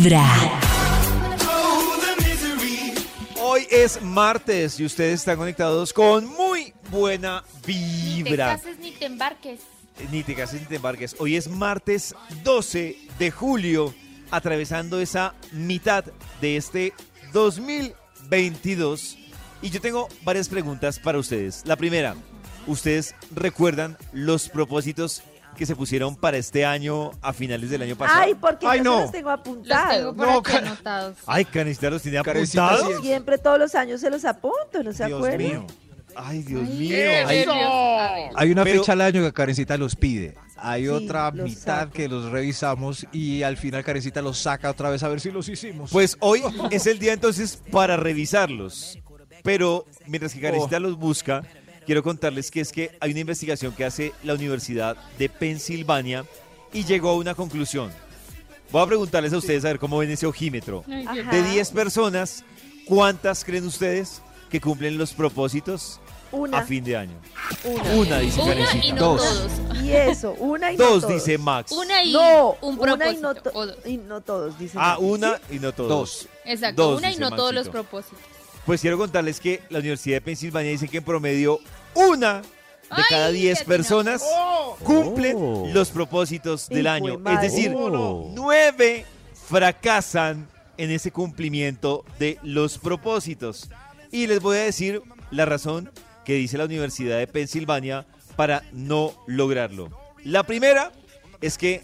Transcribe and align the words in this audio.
Vibra. 0.00 0.24
Hoy 3.42 3.66
es 3.70 4.00
martes 4.00 4.80
y 4.80 4.86
ustedes 4.86 5.20
están 5.20 5.36
conectados 5.36 5.92
con 5.92 6.24
muy 6.24 6.72
buena 6.90 7.44
Ni 7.66 7.74
te 7.74 8.22
vibra. 8.22 8.56
cases 8.56 8.78
ni 8.78 8.92
te 8.92 9.04
embarques. 9.04 9.60
Ni 10.10 10.22
te 10.22 10.34
cases 10.34 10.62
ni 10.62 10.66
te 10.68 10.76
embarques. 10.76 11.16
Hoy 11.18 11.36
es 11.36 11.48
martes 11.48 12.14
12 12.44 12.96
de 13.18 13.30
julio, 13.30 13.94
atravesando 14.30 15.00
esa 15.00 15.34
mitad 15.52 16.06
de 16.40 16.56
este 16.56 16.94
2022. 17.34 19.18
Y 19.60 19.68
yo 19.68 19.82
tengo 19.82 20.08
varias 20.22 20.48
preguntas 20.48 20.98
para 20.98 21.18
ustedes. 21.18 21.60
La 21.66 21.76
primera, 21.76 22.16
¿ustedes 22.66 23.14
recuerdan 23.34 23.98
los 24.14 24.48
propósitos 24.48 25.22
que 25.56 25.66
se 25.66 25.76
pusieron 25.76 26.16
para 26.16 26.36
este 26.38 26.64
año 26.64 27.10
a 27.20 27.32
finales 27.32 27.70
del 27.70 27.82
año 27.82 27.96
pasado? 27.96 28.20
Ay, 28.22 28.34
porque 28.34 28.66
Ay, 28.66 28.78
yo 28.78 28.84
no. 28.84 28.96
se 28.96 29.02
los 29.02 29.12
tengo 29.12 29.30
Los 29.30 29.40
apuntados. 29.40 29.96
tengo 29.96 30.14
por 30.16 30.26
No, 30.26 30.38
aquí 30.38 30.50
ca- 30.52 30.58
anotados. 30.58 31.16
Ay, 31.26 31.44
Carecita 31.44 31.90
los 31.90 32.02
tenía 32.02 32.22
Karencita, 32.22 32.66
apuntados. 32.68 32.96
sí. 32.96 33.02
Siempre 33.08 33.38
todos 33.38 33.58
los 33.58 33.74
años 33.74 34.00
se 34.00 34.10
los 34.10 34.24
apunto, 34.24 34.82
¿no 34.82 34.92
se 34.92 35.06
Dios 35.06 35.18
acuerdan? 35.18 35.38
mío. 35.38 35.66
Ay, 36.16 36.42
Dios 36.42 36.62
Ay, 36.66 36.76
mío. 36.78 36.88
qué 36.88 37.16
Ay, 37.18 37.36
nervios. 37.46 37.56
A 37.56 38.12
ver. 38.14 38.30
Hay 38.34 38.50
una 38.52 38.64
Pero- 38.64 38.80
fecha 38.80 38.92
al 38.92 39.00
año 39.02 39.22
que 39.22 39.32
Karencita 39.32 39.76
los 39.76 39.94
pide. 39.96 40.34
Hay 40.62 40.82
Sí, 40.82 40.88
otra 40.88 41.30
los 41.30 41.48
mitad 41.48 41.80
saco. 41.82 41.92
que 41.92 42.08
los 42.08 42.30
revisamos 42.30 43.06
y 43.12 43.42
al 43.44 43.56
final 43.56 43.82
Karencita 43.84 44.20
los 44.20 44.38
saca 44.38 44.68
otra 44.70 44.90
vez 44.90 45.02
a 45.02 45.08
ver 45.08 45.20
si 45.20 45.30
los 45.30 45.48
hicimos. 45.48 45.90
Pues 45.90 46.16
hoy 46.20 46.42
es 46.70 46.86
el 46.86 46.98
día 46.98 47.12
entonces 47.14 47.62
para 47.70 47.96
revisarlos. 47.96 48.98
Pero 49.42 49.86
mientras 50.06 50.34
que 50.34 50.40
Carecita 50.40 50.78
los 50.80 50.98
busca, 50.98 51.42
quiero 51.90 52.04
contarles 52.04 52.52
que 52.52 52.60
es 52.60 52.70
que 52.70 52.96
hay 53.00 53.10
una 53.10 53.18
investigación 53.18 53.72
que 53.74 53.84
hace 53.84 54.12
la 54.22 54.34
Universidad 54.34 54.96
de 55.18 55.28
Pensilvania 55.28 56.24
y 56.72 56.84
llegó 56.84 57.08
a 57.10 57.16
una 57.16 57.34
conclusión. 57.34 57.90
Voy 58.70 58.80
a 58.80 58.86
preguntarles 58.86 59.32
a 59.32 59.38
ustedes 59.38 59.64
a 59.64 59.68
ver 59.70 59.80
cómo 59.80 59.98
ven 59.98 60.08
ese 60.12 60.24
ojímetro. 60.24 60.84
Ajá. 61.08 61.32
De 61.32 61.42
10 61.42 61.70
personas, 61.72 62.44
¿cuántas 62.86 63.44
creen 63.44 63.66
ustedes 63.66 64.22
que 64.48 64.60
cumplen 64.60 64.98
los 64.98 65.12
propósitos 65.14 65.98
Una, 66.30 66.58
a 66.58 66.62
fin 66.64 66.84
de 66.84 66.96
año? 66.96 67.16
una. 67.64 67.82
Una, 67.94 68.18
dice 68.20 68.40
Una 68.40 68.52
y 68.52 68.56
Karencita. 68.64 68.94
no 68.94 69.00
Dos. 69.00 69.22
todos. 69.22 69.82
Y 69.82 69.90
eso, 69.92 70.32
una 70.38 70.70
y 70.72 70.76
no 70.76 70.84
Dos, 70.84 71.08
dice 71.08 71.38
Max. 71.38 71.72
Una 71.72 72.04
y 72.04 72.12
No, 72.12 72.56
un 72.60 72.78
una 72.78 72.96
propósito. 72.96 73.18
y 73.18 73.20
no, 73.20 73.34
to- 73.34 73.50
o 73.52 73.66
dos. 73.66 73.76
y 73.84 73.96
no 73.96 74.20
todos, 74.20 74.56
dice. 74.60 74.78
Ah, 74.80 74.90
Maxi. 74.92 75.04
una 75.06 75.40
y 75.50 75.58
no 75.58 75.72
todos. 75.72 75.88
Dos. 75.88 76.28
Exacto, 76.44 76.82
Dos, 76.90 76.98
una 77.00 77.10
y 77.10 77.16
no 77.16 77.32
todos 77.32 77.52
los 77.52 77.68
propósitos. 77.68 78.20
Pues 78.64 78.80
quiero 78.80 78.96
contarles 78.96 79.40
que 79.40 79.60
la 79.70 79.80
Universidad 79.80 80.18
de 80.18 80.20
Pensilvania 80.20 80.70
dice 80.70 80.86
que 80.86 80.98
en 80.98 81.04
promedio 81.04 81.58
una 81.94 82.42
de 82.42 83.02
cada 83.08 83.30
10 83.30 83.60
atinamos. 83.60 83.76
personas 83.76 84.24
cumplen 84.84 85.36
Oh. 85.38 85.68
los 85.72 85.90
propósitos 85.90 86.68
del 86.68 86.86
año. 86.86 87.20
Es 87.30 87.40
decir, 87.40 87.72
Oh. 87.76 88.30
nueve 88.34 89.04
fracasan 89.48 90.48
en 90.76 90.90
ese 90.90 91.10
cumplimiento 91.10 92.04
de 92.18 92.38
los 92.42 92.78
propósitos. 92.78 93.68
Y 94.10 94.26
les 94.26 94.40
voy 94.40 94.56
a 94.56 94.62
decir 94.62 95.02
la 95.30 95.44
razón 95.44 95.90
que 96.24 96.34
dice 96.34 96.58
la 96.58 96.64
Universidad 96.64 97.18
de 97.18 97.26
Pensilvania 97.26 98.06
para 98.36 98.62
no 98.72 99.12
lograrlo. 99.26 99.90
La 100.24 100.42
primera 100.44 100.92
es 101.40 101.58
que 101.58 101.82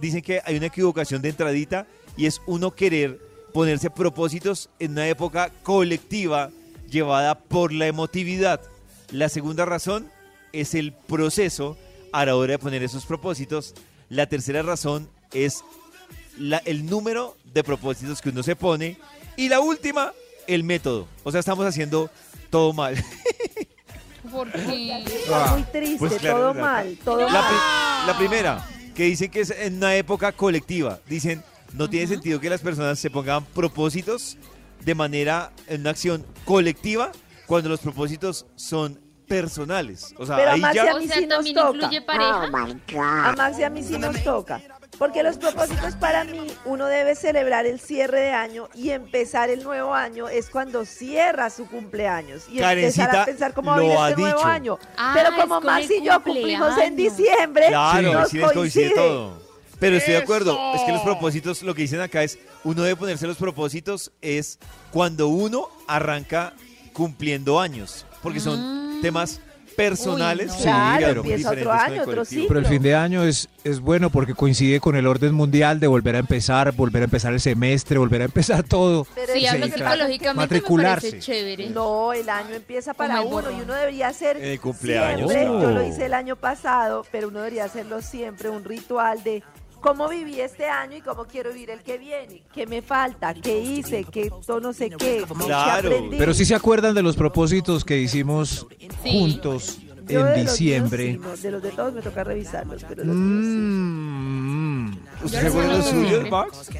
dicen 0.00 0.22
que 0.22 0.40
hay 0.44 0.56
una 0.56 0.66
equivocación 0.66 1.22
de 1.22 1.28
entradita 1.30 1.86
y 2.16 2.26
es 2.26 2.40
uno 2.46 2.72
querer 2.72 3.18
ponerse 3.52 3.90
propósitos 3.90 4.68
en 4.78 4.92
una 4.92 5.06
época 5.08 5.50
colectiva 5.62 6.50
llevada 6.90 7.38
por 7.38 7.72
la 7.72 7.86
emotividad. 7.86 8.60
La 9.10 9.28
segunda 9.28 9.64
razón 9.64 10.10
es 10.52 10.74
el 10.74 10.92
proceso 10.92 11.76
a 12.12 12.24
la 12.26 12.36
hora 12.36 12.52
de 12.52 12.58
poner 12.58 12.82
esos 12.82 13.06
propósitos. 13.06 13.74
La 14.08 14.26
tercera 14.26 14.62
razón 14.62 15.08
es 15.32 15.62
la- 16.38 16.58
el 16.64 16.86
número 16.86 17.36
de 17.52 17.64
propósitos 17.64 18.20
que 18.20 18.30
uno 18.30 18.42
se 18.42 18.56
pone. 18.56 18.98
Y 19.36 19.48
la 19.48 19.60
última, 19.60 20.12
el 20.46 20.64
método. 20.64 21.08
O 21.24 21.30
sea, 21.30 21.40
estamos 21.40 21.66
haciendo 21.66 22.10
todo 22.50 22.72
mal. 22.72 22.94
¿Por 24.30 24.50
qué? 24.50 24.98
Está 25.04 25.46
muy 25.52 25.62
triste, 25.64 25.98
Pues 25.98 26.14
claro, 26.14 26.38
todo 26.38 26.54
la- 26.54 26.60
mal, 26.60 26.98
todo 27.04 27.20
La, 27.20 27.28
mal. 27.32 27.44
pri- 27.48 28.06
la 28.12 28.18
primera, 28.18 28.68
que 28.94 29.04
dicen 29.04 29.30
que 29.30 29.40
es 29.40 29.50
en 29.50 29.76
una 29.76 29.94
época 29.96 30.32
colectiva. 30.32 30.98
Dicen, 31.08 31.42
no 31.74 31.90
tiene 31.90 32.06
sentido 32.06 32.40
que 32.40 32.48
las 32.50 32.60
personas 32.60 32.98
se 32.98 33.10
pongan 33.10 33.44
propósitos 33.44 34.36
de 34.84 34.94
manera, 34.94 35.52
en 35.66 35.82
una 35.82 35.90
acción 35.90 36.24
colectiva, 36.44 37.12
cuando 37.46 37.68
los 37.68 37.80
propósitos 37.80 38.46
son 38.56 39.00
personales. 39.28 40.14
O 40.18 40.26
sea, 40.26 40.36
Pero 40.36 40.50
ahí 40.52 40.60
Maxi, 40.60 40.76
ya... 40.76 40.90
a 40.92 40.94
O 40.96 40.98
mí 40.98 41.08
sea, 41.08 41.16
sí 41.18 41.26
nos 41.26 41.52
toca. 41.52 41.70
incluye 41.76 42.02
pareja. 42.02 42.50
A 43.28 43.32
Maxi 43.36 43.62
a 43.62 43.70
mí 43.70 43.82
sí 43.82 43.98
nos 43.98 44.22
toca. 44.22 44.60
Porque 44.98 45.24
los 45.24 45.38
propósitos 45.38 45.96
para 45.96 46.22
mí, 46.22 46.46
uno 46.66 46.86
debe 46.86 47.16
celebrar 47.16 47.66
el 47.66 47.80
cierre 47.80 48.20
de 48.20 48.30
año 48.30 48.68
y 48.74 48.90
empezar 48.90 49.50
el 49.50 49.64
nuevo 49.64 49.92
año 49.92 50.28
es 50.28 50.48
cuando 50.50 50.84
cierra 50.84 51.50
su 51.50 51.66
cumpleaños 51.66 52.44
y 52.48 52.62
empezar 52.62 53.16
a 53.16 53.24
pensar 53.24 53.54
cómo 53.54 53.70
va 53.72 53.76
a 53.76 53.78
lo 53.80 53.84
ir 53.86 53.98
ha 53.98 54.08
este 54.10 54.20
nuevo 54.20 54.44
año. 54.44 54.78
Ah, 54.96 55.12
Pero 55.16 55.30
como 55.36 55.70
el 55.76 55.90
y 55.90 56.04
yo 56.04 56.22
cumplimos 56.22 56.78
en 56.78 56.94
diciembre, 56.94 57.68
Claro, 57.68 58.12
nos 58.12 58.28
sí 58.28 58.38
coincide. 58.38 58.90
todo. 58.94 59.42
Pero 59.80 59.96
estoy 59.96 60.12
de 60.14 60.20
acuerdo, 60.20 60.56
es 60.76 60.82
que 60.82 60.92
los 60.92 61.02
propósitos, 61.02 61.62
lo 61.64 61.74
que 61.74 61.82
dicen 61.82 62.00
acá 62.00 62.22
es, 62.22 62.38
uno 62.62 62.82
debe 62.82 62.94
ponerse 62.94 63.26
los 63.26 63.36
propósitos 63.36 64.12
es 64.20 64.60
cuando 64.92 65.26
uno 65.26 65.68
arranca 65.88 66.54
cumpliendo 66.94 67.60
años, 67.60 68.06
porque 68.22 68.40
son 68.40 68.98
Mm. 68.98 69.02
temas 69.02 69.40
personales. 69.76 70.46
Uy, 70.52 70.52
no. 70.52 70.58
sí, 70.58 70.62
Claro, 70.62 71.22
pero 71.24 71.48
otro 71.50 71.72
año, 71.72 72.02
otro. 72.02 72.22
Pero 72.48 72.60
el 72.60 72.66
fin 72.66 72.80
de 72.80 72.94
año 72.94 73.24
es, 73.24 73.48
es 73.64 73.80
bueno 73.80 74.08
porque 74.08 74.32
coincide 74.32 74.78
con 74.78 74.94
el 74.94 75.04
orden 75.04 75.34
mundial 75.34 75.80
de 75.80 75.88
volver 75.88 76.14
a 76.14 76.20
empezar, 76.20 76.70
volver 76.72 77.02
a 77.02 77.06
empezar 77.06 77.32
el 77.32 77.40
semestre, 77.40 77.98
volver 77.98 78.22
a 78.22 78.24
empezar 78.26 78.62
todo. 78.68 79.04
Pero 79.16 79.32
Sí, 79.34 79.44
hablo 79.46 79.66
claro. 79.66 79.90
psicológicamente 79.92 80.34
me 80.34 80.42
Matricularse. 80.60 81.18
chévere. 81.18 81.70
No, 81.70 82.12
el 82.12 82.28
año 82.28 82.54
empieza 82.54 82.94
para 82.94 83.16
Como 83.22 83.40
el 83.40 83.46
uno 83.48 83.58
y 83.58 83.62
uno 83.62 83.74
debería 83.74 84.08
hacer 84.08 84.36
En 84.36 84.44
el 84.44 84.60
cumpleaños, 84.60 85.28
siempre, 85.30 85.50
claro. 85.50 85.60
yo 85.62 85.70
lo 85.70 85.84
hice 85.86 86.06
el 86.06 86.14
año 86.14 86.36
pasado, 86.36 87.04
pero 87.10 87.28
uno 87.28 87.40
debería 87.40 87.64
hacerlo 87.64 88.00
siempre, 88.00 88.50
un 88.50 88.62
ritual 88.64 89.24
de 89.24 89.42
cómo 89.84 90.08
viví 90.08 90.40
este 90.40 90.66
año 90.66 90.96
y 90.96 91.02
cómo 91.02 91.26
quiero 91.26 91.52
vivir 91.52 91.68
el 91.68 91.82
que 91.82 91.98
viene, 91.98 92.42
qué 92.54 92.66
me 92.66 92.80
falta, 92.80 93.34
qué 93.34 93.60
hice, 93.60 94.04
qué 94.04 94.32
to- 94.46 94.58
no 94.58 94.72
sé 94.72 94.88
qué, 94.88 94.96
qué 94.96 95.24
Claro, 95.44 95.88
aprendí. 95.88 96.16
Pero 96.16 96.32
sí 96.32 96.46
se 96.46 96.54
acuerdan 96.54 96.94
de 96.94 97.02
los 97.02 97.16
propósitos 97.16 97.84
que 97.84 97.98
hicimos 97.98 98.66
Sí. 98.80 98.88
juntos 99.12 99.80
Yo 99.80 99.80
en 99.86 100.06
de 100.06 100.20
los 100.20 100.36
míos 100.36 100.52
diciembre. 100.58 101.12
sí, 101.12 101.18
no, 101.18 101.36
de 101.36 101.50
los 101.50 101.62
de 101.62 101.70
todos 101.72 101.92
me 101.92 102.00
toca 102.00 102.24
revisarlos, 102.24 102.82
pero 102.88 103.04
los 103.04 103.14
míos 103.14 103.44
sí. 103.44 103.60
Mm. 103.60 104.98
¿Usted 105.22 105.22
Yo 105.22 105.28
se 105.42 105.46
acuerda 105.48 105.70
de 105.72 105.76
los 105.78 105.86
suyos, 105.86 106.30
Max? 106.30 106.70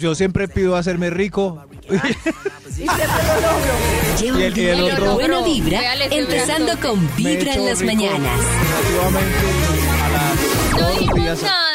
Yo 0.00 0.14
siempre 0.14 0.46
pido 0.46 0.76
hacerme 0.76 1.10
rico. 1.10 1.64
Y 1.82 1.88
el- 4.28 4.38
y 4.38 4.50
día 4.54 4.72
el 4.72 4.78
de 4.78 4.84
otro- 4.92 5.14
buena 5.14 5.42
vibra, 5.42 5.80
empezando 6.10 6.78
con 6.80 7.08
Vibra 7.16 7.54
en 7.54 7.66
las 7.66 7.82
mañanas. 7.82 8.40
No 10.78 10.90
dijimos 10.92 11.42
nada. 11.42 11.73